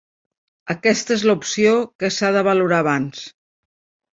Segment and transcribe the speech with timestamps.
[0.73, 3.21] Aquesta és l'opció que s'ha de valorar abans.